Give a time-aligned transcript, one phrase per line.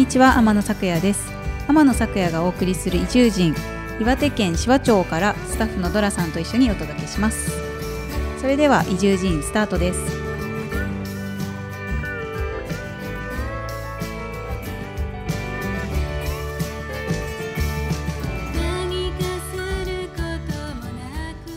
[0.00, 0.38] にちは。
[0.38, 1.30] 天野咲也です。
[1.68, 3.54] 天野咲也がお送りする移住人
[4.00, 7.50] 岩手県紫波町からスタッフのドラさんと一緒にお届けします。
[8.40, 10.00] それでは移住人スタートです。
[18.54, 21.52] 何かすることもなく。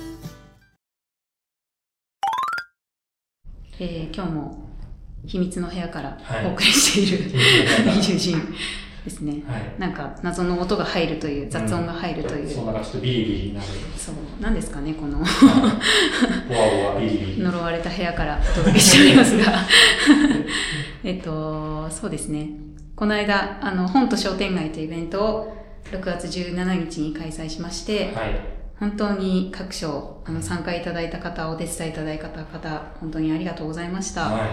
[3.79, 4.72] えー今日も
[5.25, 6.45] 秘密の部屋からはい。
[6.45, 7.97] お送りしている、秘密の部屋から。
[7.97, 8.55] 移住人
[9.03, 9.79] ですね、はい。
[9.79, 13.67] なんか謎の音が入るという雑音が入るという、そんな感じでビリビリになる。
[13.97, 14.15] そう。
[14.39, 15.19] 何ですかねこの。
[17.37, 19.45] 呪われた部屋からお届けしておりますが。
[21.03, 22.49] えっとそうですね。
[22.95, 25.57] この間あの本と商店街というイベントを
[25.91, 28.39] 6月17日に開催しまして、はい。
[28.79, 34.45] 本当に各所あの参加いただいた方お手伝いいただいた方本当にありがとうございました、は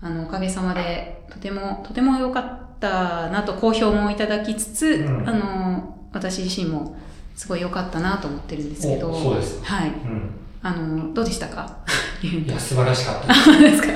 [0.00, 5.28] あのおかげさまでとてもとても良かったなと好評もいただきつつ、うん。
[5.28, 6.96] あの私自身も
[7.34, 9.64] すごい良かったなと思ってるんですけどおそうです。
[9.64, 9.88] はい。
[9.88, 9.92] い。
[9.92, 10.30] うん。
[10.62, 11.78] あのどうでしたか？
[12.22, 13.28] いや、素晴らしかった。
[13.28, 13.60] です。
[13.60, 13.88] ですか。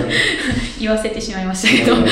[0.80, 2.10] 言わせてしまいましたけど、ね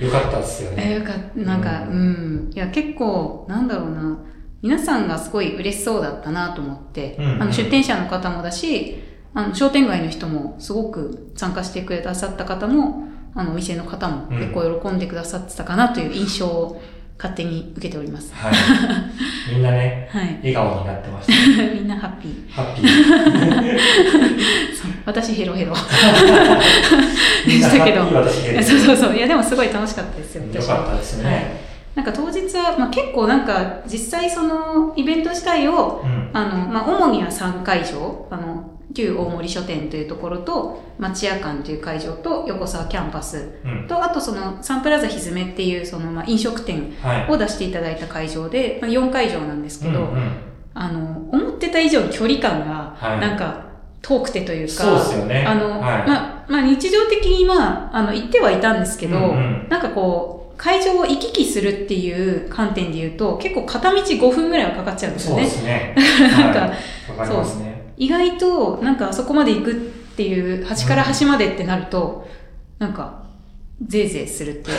[0.00, 0.94] よかったですよえね。
[0.96, 1.40] よかった。
[1.40, 4.18] なんかううん、いや結構なんだろうな。
[4.62, 7.42] 皆さんがすごい嬉しそうだったなと思って、うん。
[7.42, 9.02] あの出店者の方もだし
[9.34, 16.82] あの商店街の人もすごく参加してくださった方もあのお店の方もうん結構喜んでくださってたかなという印象を
[17.22, 18.34] 勝手に受けております。
[18.34, 18.54] はい。
[19.54, 20.34] みんなね、はい。
[20.38, 21.62] 笑顔になってました。
[21.72, 22.50] みんなハッピー。
[22.50, 23.78] ハッピー。
[25.06, 25.72] 私ヘロヘロ。
[27.46, 28.04] みんなハしたけど
[28.62, 29.16] そうそうそう。
[29.16, 30.42] いやでもすごい楽しかったですよ。
[30.52, 31.62] よかったですはいね。
[31.94, 36.30] なんか当日は、まあ、結構なんか実際そのイベント自体をうん。
[36.32, 43.86] あの、まあ、主には3会場、あの、旧大森書店というところと、町屋館という会場と、横沢キャンパスうん。
[43.88, 47.30] と、あとそのサンプラザひずめっていうその、まあ、飲食店はい。
[47.30, 50.32] を出していただいた会場で、まあ、4会場なんですけど、うんうん
[50.74, 55.44] あの、思ってた以上に距離感が、はいなんか、遠くてというか、そうですよね。
[55.46, 56.08] あの、はい。
[56.08, 65.60] まあ、まあ、日常的にまあ、あの、行ってはいたんですけど、うんうんなんかこう、会場を行き来するっていう観点で言うと、結構片道5分ぐらいはかかっちゃうんですよねそうで。
[65.60, 65.94] すね。
[66.38, 66.70] なんかはい
[67.18, 67.71] わかりますね。
[67.96, 69.74] 意外と、なんかあそこまで行くっ
[70.16, 72.28] ていう、端から端までってなると、
[72.78, 73.21] なんか、
[73.86, 74.78] ぜいぜいするっていう。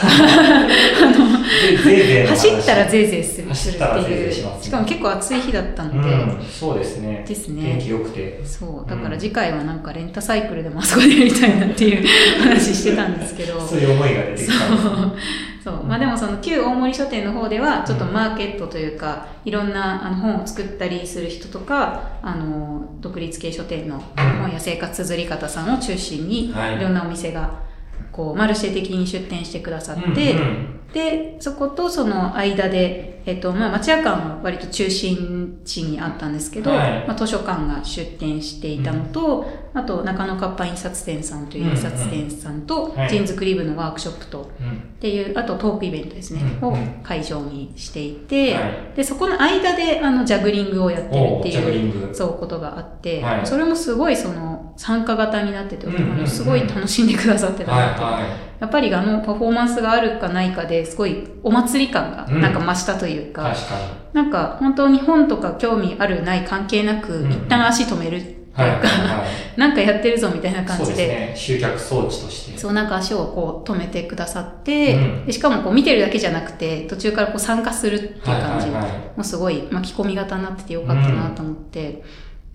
[2.28, 4.30] 走ったらぜいぜいするったらぜいっていう。
[4.30, 6.44] ぜいしますねしかも結構暑い日だったので、うん。
[6.44, 7.26] そうですね。
[7.28, 8.42] ですね天気良くて。
[8.46, 12.08] そう、だから次回はなんかレンタサイクルでもあそこでやりたいなっていう
[12.40, 13.60] 話してたんですけど。
[13.66, 14.54] そういう思いが出てきた。
[15.64, 15.84] そう。
[15.86, 27.73] まあでもその旧大森書店の方では、ちょっとマーケットというか、いろんなあの本を作ったりする人とか、あの、独立系書店の本や生活綴り方さんを中心に、はいいろんなお店が、
[28.14, 30.80] こう、マルシェ的に出店してくださって、うんうん。
[30.94, 37.08] で、そことその間で、えっと、まあ、町屋館は割と中心地にあったんですけど、はい。
[37.08, 43.10] まあ、図書館が出店していたのと、あと、中野活版印刷店さんという印刷店さんと、はい。
[43.10, 44.72] ジン作り部のワークショップと、うん。
[44.72, 46.68] っていう、あとトークイベントですね、うん。
[46.68, 48.74] を会場にしていて、はい。
[48.98, 52.14] で、そこの間で、あの、ジャグリングをやってるっていう。
[52.14, 53.48] そう、ことがあって、はい。
[53.48, 58.04] それもすごいその、参加型になってて、うんうんうんあのすごい楽しんでくださってたはいなと。
[58.04, 58.20] は
[58.60, 62.42] やっぱりあの、パフォーマンスがあるかないかですごいお祭り感がうん。
[62.42, 63.34] なんか増したというい。
[63.34, 63.76] か、確か
[64.14, 69.26] なんか本当に本とか興味あるない関係なく、うん一旦足止めるというか、は
[69.58, 71.34] なんかやってるぞみたいな感じで、ですね。
[71.36, 72.58] 集客装置として。
[72.58, 75.26] そうなんか足をこう止めてくださって、うん。
[75.26, 78.80] でしかもこう見てるだけじゃなくて、途中からこう参加するっていう感じ、も
[79.20, 82.04] うすごい巻き込み型になっててよかったなと思って、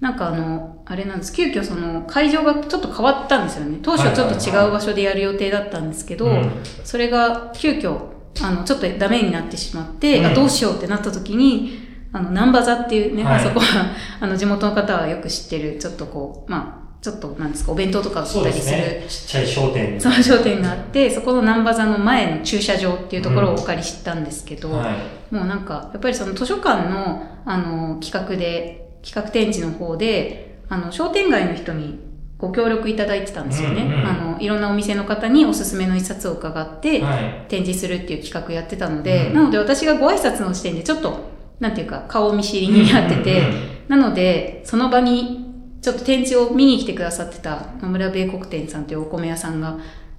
[0.01, 3.79] なんかあの、あれなんです、急遽その会場がちょっと変わったんですよね。
[3.83, 6.51] 当初ちょっと違う場所でやる予定だったんですけど、うん
[6.85, 7.99] それが急遽、
[8.41, 13.87] あの、ちょっとダメになってしまって、うんあどうしようってなった時に、あの、南波座っていうね、はいあそこは、
[14.21, 19.03] あの、地元の方はよく知ってる、ちょっとこう、まあ、ちょっとなんですか、お弁当とか売っそうたりする。
[19.09, 20.01] ちっちゃい商店に。
[20.01, 24.93] その商店があって、そこの南波座の前の駐車場っていうところをお借りしたんですけど、は
[25.31, 25.35] い。
[25.35, 31.99] もうなんか、やっぱりその図書館の、あの、企画で、企画展示の方で、あの、商店街の人に
[32.39, 33.83] ご協力いただいてたんですよね。
[33.83, 37.47] うんうんあの、いろんなお店の方におすすめの一冊を伺って、はい。
[37.49, 41.19] 展示するっていう企画やってたので、うんなので私がご挨拶の時点でちょっと、
[41.59, 43.43] なんていうか、顔見知りになってて、
[43.89, 45.47] なので、その場に、
[45.81, 49.79] ちょっと展示を見に来てくださってた野村米国店さんというお米屋さんが、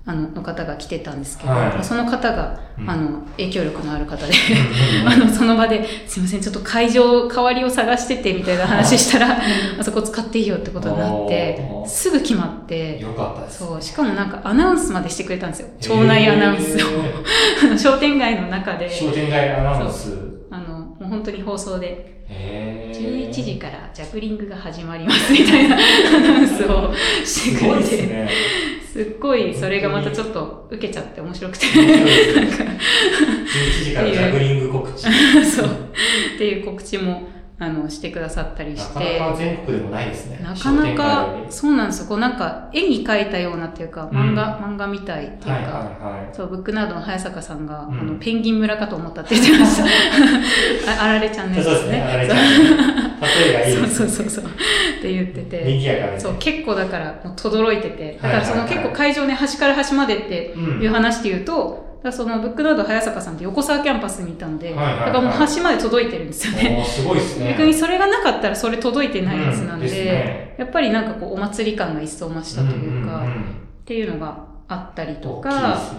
[0.09, 1.83] ああのの方が来てたんですけど、はい。
[1.83, 2.89] その方が、うん。
[2.89, 4.33] あの影響力のある方で
[5.01, 9.38] うんあのその場で「すいませんちょっと会場代わりを探してて」みたいな話したら
[9.77, 13.00] あそこ使っていいよってことになってすぐ決まって。
[13.00, 13.59] よかったです。
[13.59, 15.67] そうしかもなんかアナウンスまでしてくれたんですよ。
[15.79, 18.88] 町内アナウンスを、へ 商店街の中で。
[18.88, 20.17] ー商店街アナウンス。
[20.50, 22.23] あのもう本当に放送で
[22.99, 25.79] 11時からジャグリングが始まりますみたいなア
[26.19, 26.93] ナウンスを
[27.25, 28.29] してくれてですね。
[28.91, 32.79] すっごいそれがまたちょっと受けちゃって面白くて面白いですね
[33.83, 35.03] 11時からジャグリング告知。
[35.45, 35.67] そう
[36.35, 37.29] っていう告知も
[37.61, 40.39] あのしてくださったりなかしてなか全国でもないですね。
[40.41, 46.35] なかなかそうなんですよこうなんか絵に描いたようなっていうか漫画、漫画みたいっていうか、はいはいはい。
[46.35, 49.83] そうブックナードの早坂さんが、うんあのペンギン村かと思ったって言ってました
[51.01, 52.01] ああられちゃんのやつそうですね。
[52.01, 52.38] あれちゃん。
[52.38, 53.95] 例えがいいそうです。
[53.97, 56.19] そうそうそうって言ってて賑やかで。
[56.19, 66.83] そう結構だからもう轟いててだからそのはいはいはい結構会場ね端から端までってうんいう話で言うと、だからそのブックナード早坂さんって横沢キャンパスにいたので、だからもう端まで届いてるんですよね。
[66.85, 67.49] すごいですね。
[67.51, 73.35] 逆にそれがなかったらそれ届いてないやつなんで,、うんですねやっぱりなんかこうお祭り感が一層増したというか、んんんっ
[73.85, 75.49] ていうのがあったりとか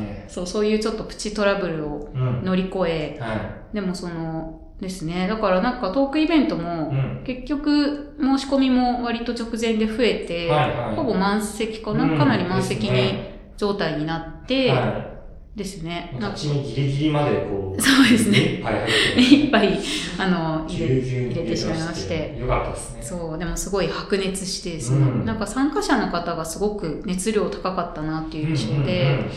[0.01, 0.25] ね。
[0.29, 2.45] そうそういうちょっとプチトラブルをうん。
[2.45, 6.97] 乗り越えはでもそのですねだからなんかトークイベントもい。
[6.97, 7.23] うん。
[7.25, 10.51] 結局申し込みも割と直前で増えて、
[10.97, 15.10] ほぼ満席かな、うんかなり満席に状態になって、は
[15.57, 16.17] ですね。
[16.19, 17.81] 立ち見ギリギリまでこう。
[17.81, 19.79] そうですねいっぱい入っていっぱい
[20.19, 22.37] あの入れてしまいまして。
[22.39, 23.03] よかったですね。
[23.03, 29.31] そうでもすごい白熱してですね、うんなんか参加者の方がすごく熱量高かったなっていう印象で、うんうんうん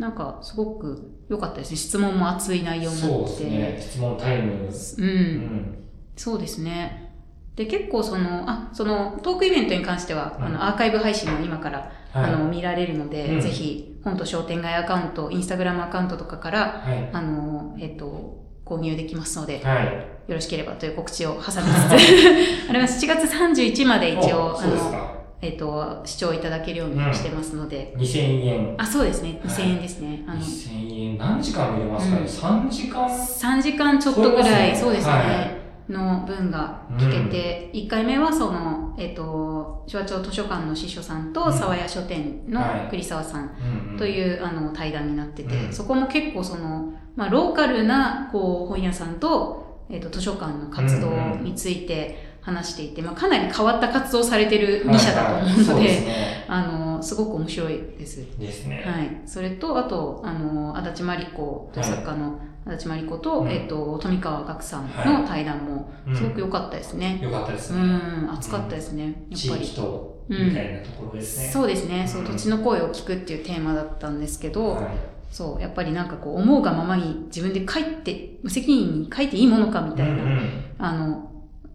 [0.00, 3.78] なんかすごく良かったですね質問も熱い内容になそうってですね。
[3.78, 4.52] 質問タイム。
[4.54, 5.84] うん、うん。
[6.16, 7.12] そうですね
[7.54, 12.32] で結構そのあそのトークイベントに関しては、うんあのアーカイブ配信も今から、はい。
[12.32, 17.10] あの見られるので、うんぜひ本と商店街アカウントインスタグラムアカウントとかからはい。
[17.12, 19.86] あの、えっと購入できますので、はい。
[20.28, 21.60] よろしければという告知を挟みつつ
[22.70, 25.20] あれは7月31まで一応おあの。
[25.42, 28.74] えっと視聴いただけるようにしてますので、2000円。
[28.76, 31.18] あそうですねはい2000円ですね、あの2000円。
[31.18, 32.22] 何時間見れますかね？
[32.22, 39.59] うん ?3 時間？3時間ちょっとぐらい、そそううですねね、の分が聞けて、1回目はその、えっ、と、
[39.90, 51.10] 手話町図書館の司書さんと、うん沢屋書店のはい栗沢さんという、あの対談になってて、うんそこも結構その、まあ、ローカルなこう本屋さんと,、えっと図書館の活動
[51.42, 56.30] について話していて、まあ、かなり変わった活動をされてる2社だと思うので。
[56.50, 58.26] あのすごく面白いです。
[58.38, 58.82] ですね。
[58.84, 63.50] はい、それとあとあの足立真理子という作家の足立真理子と,、うん。
[63.50, 65.22] えっと富川岳さんはい。
[65.22, 66.16] の対談もうん。
[66.16, 67.18] すごく良かったですね。
[67.22, 67.82] よかったですうね。
[67.82, 69.64] ん、熱かったですね、や地っぱり。
[69.64, 70.48] 域と、うん。
[70.48, 71.50] みたいなところですね。
[71.52, 72.26] そうですね、そううん。
[72.28, 74.84] 土地の声を聞くっていうテーマだったんですけど、はい。
[75.30, 80.50] そうやっぱりなんかこう思うがままに自分で書いて無責任に書いていいものかみたいな、うんうん。
[80.78, 81.30] あの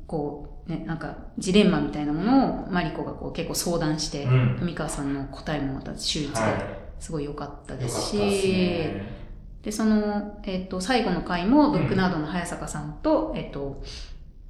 [0.07, 4.55] こうねなんかジレンマみたいなものをマリコがこう結構相談して、うん。
[4.59, 6.63] 富川さんの答えもまた秀逸はで
[6.99, 9.24] すごい良かったですし、ったですね。
[9.65, 13.81] でその、えっと最後の回もブックナードの早坂さんと、えっと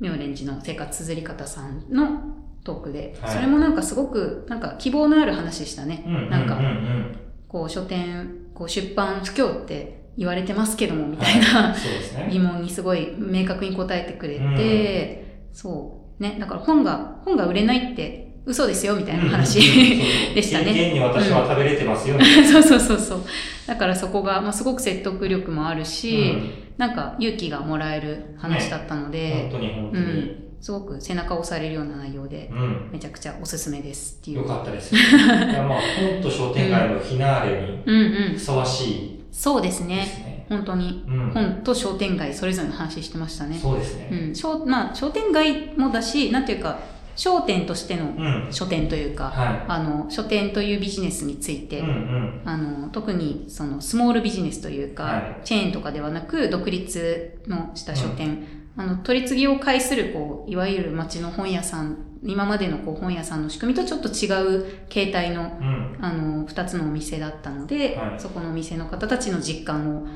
[0.01, 2.35] 妙蓮寺の生活綴り方さんの
[2.65, 3.31] トークで、はい。
[3.33, 12.29] それもなんかすごくなんか希望のある話でしたね、うんうんうんなんかうんこう書店こう出版不況って言われてますけどもみたいな、そうですね。
[12.29, 16.21] 疑問にすごい明確に答えてくれて、そう。
[16.21, 19.59] ねだから本が本が売れないって嘘ですよみたいな話、
[20.35, 20.71] でしたね。
[20.71, 22.15] 現に私は食べれてますよ。
[22.51, 23.19] そうそうそうそう。
[23.65, 26.49] だからそこが、まあ、すごく説得力もあるし、うん。
[26.77, 30.03] なんか勇気がもらえる話だったので、本当に本当に。
[30.03, 32.89] うん、すごく背中を押されるような内容でうん。
[32.91, 34.37] めちゃくちゃおすすめですっていう。
[34.37, 34.93] よかったです。
[34.95, 35.79] いやまあ
[36.13, 37.95] 本と商店街のフィナーレうん。
[37.95, 39.23] うんにふさわしい。
[39.31, 40.45] そうですでねすね。
[40.49, 41.03] 本当に。
[41.07, 41.31] うん。
[41.31, 43.57] 本と商店街それぞれの話してましたね。
[43.59, 44.09] そうですね。
[44.11, 44.35] うん。
[44.35, 46.77] 商まあ、商店街もだしなんていうか
[47.15, 48.47] 商店としてのうん。
[48.51, 51.79] 書店というか、はあの書店というビジネスについて、い。
[51.79, 52.41] うんうん。
[52.45, 58.45] あの特にそのスモールビジネスというか、はいチェーンとかではなく独立のした書店、
[58.77, 65.97] あの取り次ぎを介するこういわゆる町の本屋さん今までのこう本屋さんの仕組みとちょっと違う形態のうん。
[66.01, 70.07] あの2つのお店だったので、はいそこのお店の方たちの実感を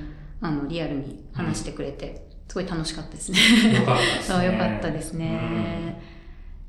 [0.41, 3.37] あのリアルに話してくれて、すごい楽しかったですね。
[3.75, 4.23] よかったですね。
[4.35, 6.18] そうよかったですね。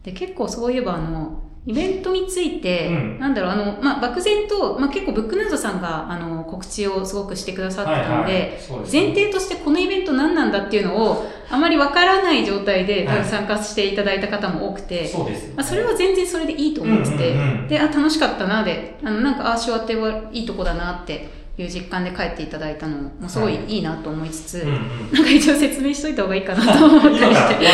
[0.03, 3.19] で結構そういえばあのイベントについて、うん。
[3.19, 9.03] なんだろう、あの、まあ、漠然と、まあ、結構ブックナードさんが、あの、告知をすごくしてくださってたので、そうですね。
[9.03, 13.25] 前提としてこのイベント何なんだっていうのを、あまりわからない状態ではい。
[13.25, 15.53] 参加していただいた方も多くて、そうです。
[15.55, 17.69] まあ、それは全然それでいいと思ってて、うんうんうん。
[17.69, 21.29] で、あ、楽しかったな、で、あの、なんか、あ、手話ってはいいとこだなって
[21.59, 23.79] いう実感で帰っていただいたのも、すごいい。
[23.79, 25.13] いなと思いつつ、うんうん。
[25.13, 27.67] なんか一応説明しといた方がいいかなと思ったりして、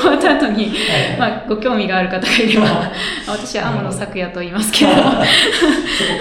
[0.00, 0.50] 終わった後。
[0.60, 2.92] に、はいまあ、ご興味がある方がいれば、
[3.26, 5.16] 私は天野咲也と言いますけど、 そこか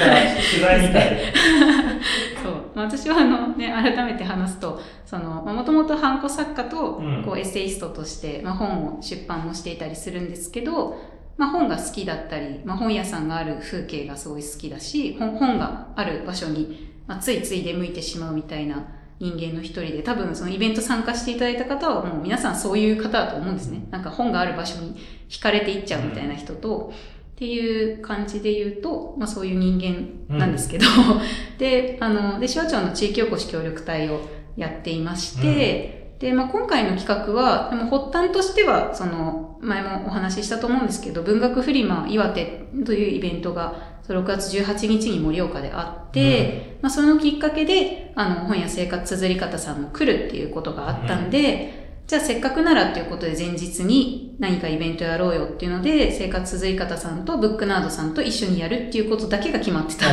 [0.05, 1.33] ら取材みたいで。
[2.43, 2.53] そう。
[2.75, 10.97] まあ、私はあのね、改めて話すと、その、もともとハンコ作家とうん、こう、エッセイストとして、まあ、本を出版もしていたりするんですけど、
[11.39, 18.85] まあ、本が好きだったり、まあ、本屋さんがある風景がすごい好きだし、本本がある場所に、まあ、ついつい出向いてしまうみたいな
[19.21, 23.87] 人間の一人で、多分そのイベント参加していただいた方はもう皆さんそういう方だと思うんですね。
[23.89, 24.97] なんか本がある場所に
[25.29, 26.91] 惹かれていっちゃうみたいな人と、
[27.35, 29.79] っていう感じで言うと、まあそういう人
[30.27, 30.85] 間なんですけど、
[31.57, 34.19] で、あの、で、手話町の地域おこし協力隊を
[34.57, 60.07] やっていまして、で、まあ今回の企画は、でも発端としては、その、前もお話ししたと思うんですけど、文学フリマ岩手というイベントが、その6月18日に盛岡であって、まあそのきっかけで、あの、本や生活綴り方さんも来るっていうことがあったんで、じゃあせっかくならっていうことで前日に何かイベントやろうよっていうので、生活綴り方さんとブックナードさんと一緒にやるっていうことだけが決まってた。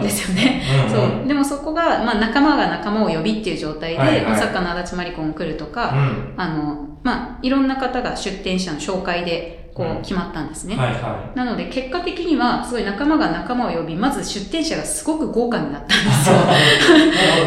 [0.00, 0.60] んですよね。
[0.90, 1.28] うんうんそう。
[1.28, 6.34] でもそこが、まあ仲間が仲間を呼びっていう状態で、はいはいまあ作家の足立まりこも来るとか、うん。
[6.36, 10.76] あの、まあいろんな方が出展者の紹介で、こうんう決まったんですね。
[10.76, 16.36] はいはなので結果的には、すごい仲間が仲間を呼び、まず出展者がすごく豪華になったんですよ。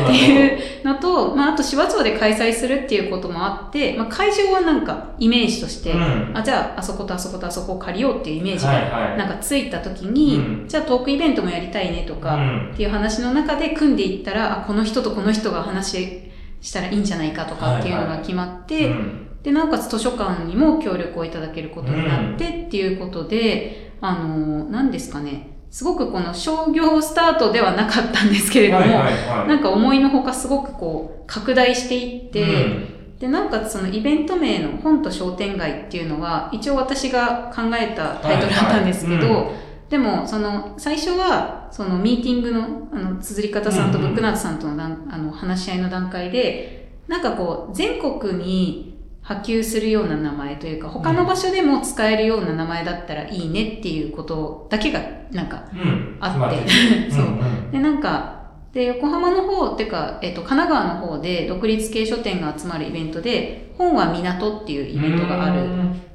[0.01, 0.03] い。
[0.05, 28.99] っていうのと、まあ、あと、芝町で開催するっていうこともあって、まあ、会場はなんか、イメージとして、うんあ、じゃあ、あそことあそことあそこを借りようっていうイメージが、はいはいなんかついた時に、うんじゃあ、トークイベントもやりたいねとか、うんっていう話の中で組んでいったら、あ、この人とこの人が話したらいいんじゃないかとかっていうのが決まって、うんで、なおかつ図書館にも協力をいただけることになってっていうことで、あの、何ですかね、すごくこの商業スタートではなかったんですけれども、はいはい
[29.39, 29.47] はい。
[29.47, 33.17] なんか思いのほかすごくこう拡大していって、うん。
[33.19, 39.45] で、なおかつそのイベント名の本と商店街っていうのは一応私が考えたタイトルだったんですけど、はいはい。
[39.89, 48.90] でもその最初はそのミーティングのあの綴り方さんとうんうんブックナートさんとの段あの話し合いの段階で、なんかこう全国に
[49.35, 56.17] 波及するような名前というか、他の場所でも使えるような名前だったらいいねっていうことだけがなんかうん。
[56.19, 56.57] あって。
[56.57, 57.71] ううんうん。
[57.71, 58.41] で、なんか、
[58.73, 65.65] で、横浜の方、ってか、えっと、神奈川の方で独立系書店が集まるイベントで、本は港っていうイベントがある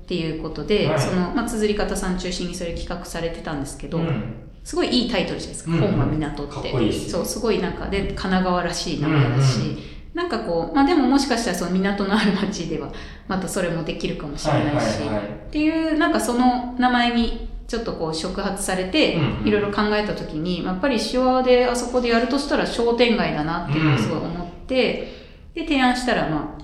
[0.02, 1.00] っていうことで、はい。
[1.00, 4.34] その、まあ、綴り方さん中心にそれ企画されてたんですけど、うん。
[4.64, 5.72] すごいいいタイトルじゃないですか。
[5.72, 6.84] うん本は港って。
[6.84, 12.90] いいしそう、すごいなんか、で、神奈川らしい名前だし、なんかこう、まあでももしかしたらその港のある町では、
[13.28, 25.12] またそれもできるかもしれないし、っていう、なんかその名前にちょっとこう触発されていろいろ考えたときに、やっぱり手話であそこでやるとしたら商店街だなっていうのをすごい思って、
[25.52, 26.56] で、提案したら、ま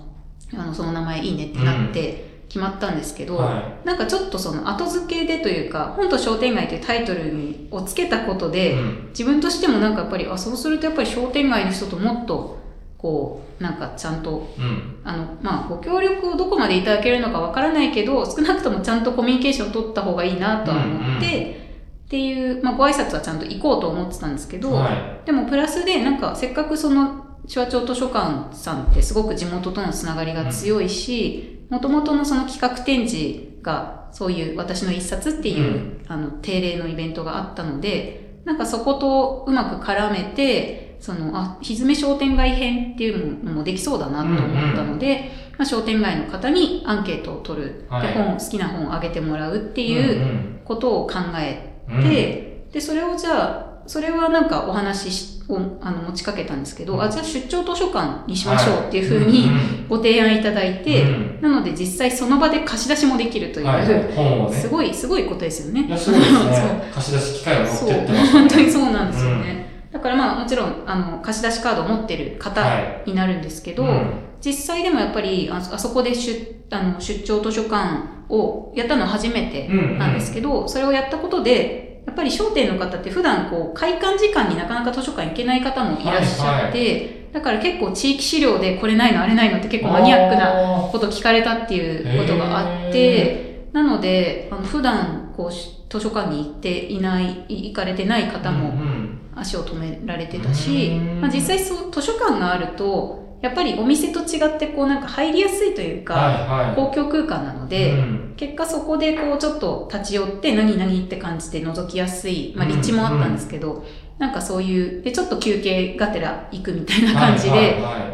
[0.56, 9.09] あ、あの、その名前いいねってなって、決まったんですけど、はなんかちょっとその後付けでというか、本と商店街というタイトルにをつけたことで、うん。
[9.09, 12.62] 自分としてもなんかやっぱり、あ、そうするとやっぱり商店街の人ともっと、
[13.02, 15.00] こう、なんかちゃんとうん。
[15.02, 21.50] あの、まあ、ご協力をどこまでいただけるのかわからないけど、少なくともちゃんとコミュニケーションを取った方がいいなとは思って、うんうん。
[21.50, 36.04] っていう、まあ、ご挨拶はちゃんと行こうと思ってたんですけど、はでもプラスで、なんか、せっかくその、手話町図書館さんってすごく地元とのつながりが強いし、もともとのその企画展示が、そういう私の一冊っていう、うん。
[36.06, 47.87] あの、定例のイベントがあったので、なんかそことうまく絡めて、その、あ、ひずめ商店街編っていうのもできそうだなと思ったので、まあ、商店街の方にアンケートを取る。
[47.90, 49.90] はいで、本、好きな本をあげてもらうってい。
[49.90, 64.52] いうことを考えうんで、で、それをじゃあ、それはなんかお話をあの持ちかけたんですけど、あ、じゃあ出張図書館にしましょうっていうふうにんご提案いただいて、うんなので実際その場で貸し出しもできるという、はい、ね。
[64.52, 65.87] すごい、すごいことですよね。
[65.88, 66.90] いや、すごいです そうね。
[66.94, 69.62] 貸し出し機会を持ってそう、ってます本当にそうなんですよね。
[69.92, 73.11] だからまあもちろん、あの、貸し出しカードを持ってる方はい。
[73.11, 74.12] になるんですけど、うん。
[74.40, 90.88] 実際でもやっぱりあそこで出あの出張図書館をやったのは初めてなんですけど、それをやったことで、やっぱり商店の方って普段こう開館時間になかなか図書館行けない方もいらっしゃって、だから結構地域資料でこれないのあれないのって結構マニアックなな。
[90.90, 98.91] こと聞かれたっていうことがあって、なので、あの普段こうし図書館に行っていない、い行かれてない方もうん
[99.35, 101.21] 足を止められてたし、うん。
[101.21, 106.77] まあ、実際そう図書館があると、やっぱりお店と違ってこうなんか入りやすいというか、はいはい。
[106.77, 108.35] 公共空間なので、うん。
[108.37, 112.73] 結果そこでこうちょっと立ち寄って何々って感じで覗きやすい、まあうん。
[112.77, 113.85] 立地もあったんですけど、
[114.19, 117.61] なんかそういう、でちょっと休憩がてら行くみたいな感じはい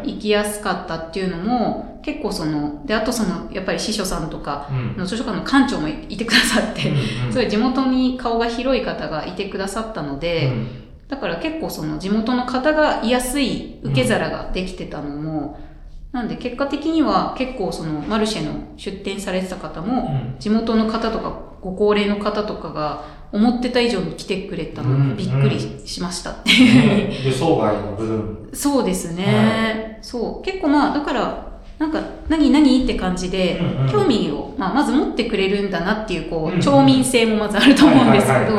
[0.05, 6.97] で行きやすかったっていうのも結構その、で、あとそのやっぱり司書さんとか、の図書館の館長もいてくださって、うん
[7.27, 7.31] うん。
[7.31, 10.67] すごい地元に顔が広い方がいてくださったので、うん
[11.09, 15.59] だから結構その地元の方が居やすい受け皿ができてたのも、
[16.11, 20.39] なんで結果的には結構そのマルシェの出店されてた方も、うん。
[20.39, 26.51] 地元の方とかご高齢の方とかが思ってた以上に来てくれたのびっくりしましたって。
[26.51, 28.49] いう、ね予想外の部分。
[28.53, 30.45] そうですね、そう。
[30.45, 33.91] 結構まあだからなんか何何って感じで、うんうん。
[33.91, 36.59] 興味を、まあ、まず持ってくれるんだなっていうこう、うんうん。
[36.59, 38.57] 町民性もまずあると思うんですけど、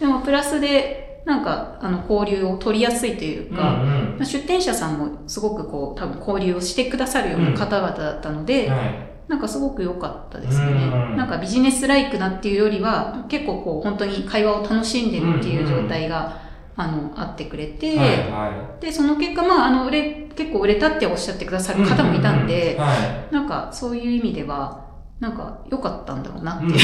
[0.00, 10.66] でもプラスでなんかあの交流を取りやすいというか、うんうんまあ出店者さんもすごくこう多分交流をしてくださるような方々だったので、はいなんかすごく良かったですね。
[10.66, 10.66] う
[11.14, 16.36] んなんかビジネスライクなっていうよりは、結構こう本当に会話を楽しんでるっていう状態が、
[16.74, 21.76] あの、あってくれて、はいはで、その結果、まあ、あの、売れ、結構売れたっておっしゃってください。
[21.76, 24.84] る方もいたんうで、うはなんかそういう意味では、
[25.20, 26.68] なんか良かったんだろうなってい。
[26.68, 26.78] うんいう。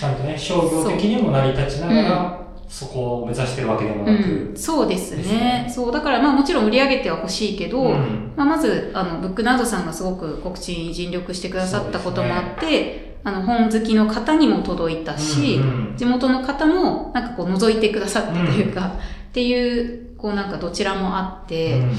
[0.00, 4.52] ちゃんとね、商業的にも成り立ちながら、そこを目指してるわけでもうなく。
[4.52, 5.22] ん、そうですね。
[5.22, 5.72] ね。
[5.72, 8.32] そう、だからまあもちろん売り上げては欲しいけど、うん。
[8.36, 15.96] まあ、まず、あの、ブックナードさんがすごく告知に尽力してくださったこともあって、あの、本好きの方にも届いたし、うんうん。
[15.96, 18.94] 地元の方もなんかこう覗いてくださったというか、
[19.28, 21.92] っていう、こうなんかどちらもあって、うん。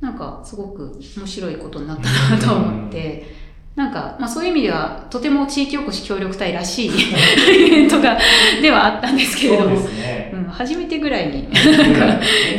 [0.00, 3.26] なんかすごく面白いことになったなと思って、
[3.76, 6.90] なんか、まあそういう意味では、とても地域おこし協力隊らしい
[7.66, 8.18] イベントが、
[8.60, 10.32] ではあったんですけれども、ね。
[10.34, 11.48] うん、初めてぐらいに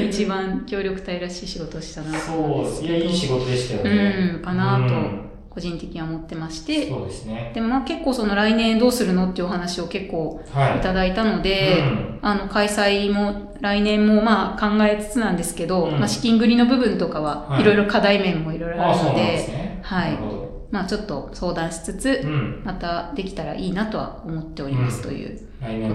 [0.09, 2.97] 一番協力隊らしい仕事をしたなそう、いや。
[2.97, 4.31] いい仕事でしたよね。
[4.35, 7.51] うん、かなとうん、個人的には思ってまして、そうですね。
[7.53, 10.77] でもまあ結構その来年どうするのっていうお話を結構はい。
[10.77, 19.79] いただいたので、うんあの開催も来年もまあ考えつつなんですけど、うんまあ資金繰りの部分とかははいいろいろ課題面もいろいろあるので。
[19.83, 20.40] はいなるほ
[20.71, 22.29] まあちょっと相談しつつど。
[22.29, 22.61] う、ん。
[22.63, 25.39] またできたらいいなとは思っておりますという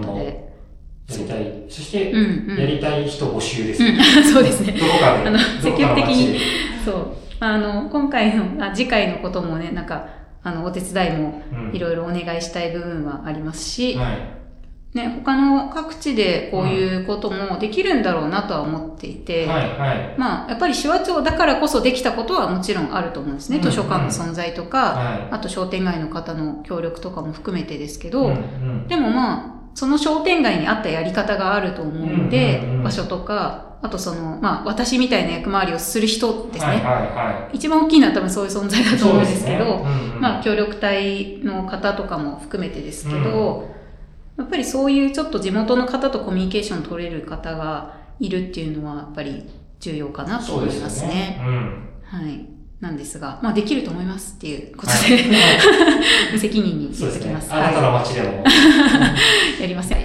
[0.00, 0.46] ことで。
[1.08, 1.64] りたい。
[1.68, 2.12] そして。
[2.12, 3.82] やりたい人募集です。
[3.82, 4.72] うん、 そうですね。
[4.72, 5.28] どこかで。
[5.28, 6.38] あの積極的に
[6.84, 7.06] そう。
[7.40, 10.08] あの、今回の、あ次回のこともね、なんか、
[10.42, 14.45] あの、お手伝いもうんいろいろお願いしたい部分はありますし、はい。
[14.96, 20.14] ね、他の各地でこういうこともできるんだろうなとは思っていて、はい、はい。
[20.16, 23.58] まあ、やっぱり手話町だからこそできたことはもちろんあると思うんですね。
[23.58, 28.10] うん図書館の存在とか、はあと商店街の方の協力とかも含めてですけい。
[28.10, 36.72] ど、うんうんでもまあ、その商店街に合ったやり方があると思うので、うんうんうん場所とか、あとその、まあ、私みたいな役回りをする人ですね。
[36.72, 38.96] はい、はい、は一番大きいのは多分そういう存在だい。
[38.96, 43.75] と思うんですけど、ねうんうんまあ、協力隊の方とかも含めてですけど、
[44.36, 49.48] やっぱりそういうちょっと地元の方とコミュニケーション取れる方がいるっていうのはやっぱり
[49.80, 51.40] 重要かなと思いますね。
[51.40, 51.88] うん。
[52.04, 52.46] はい。
[52.80, 55.24] なんですが、まあできると思いますっていうことはいで、
[56.32, 57.40] 無責任に言ってきま。
[57.40, 57.52] す。
[57.52, 58.32] あなたのは街でも、い。
[59.62, 59.98] やりません。